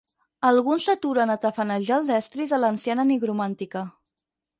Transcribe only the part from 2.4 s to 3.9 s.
de l'anciana nigromàntica.